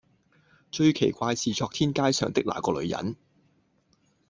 [0.71, 3.15] 最奇怪的是昨天街上的那個女人，